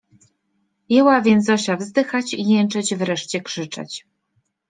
[0.89, 4.07] Jęła więc Zosia wzdychać, jęczeć, wreszcie krzyczeć.